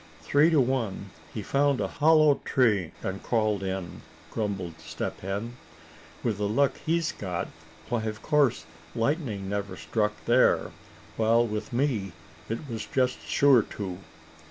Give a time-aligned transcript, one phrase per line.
[0.23, 5.57] "Three to one he found a hollow tree and crawled in," grumbled Step Hen.
[6.23, 7.49] "With the luck he's got,
[7.87, 10.71] why of course lightning never struck there;
[11.17, 12.13] while with me
[12.49, 13.99] it was just sure to."